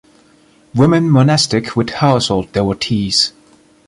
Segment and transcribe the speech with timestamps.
[0.73, 3.33] Women-monastic with household devotees.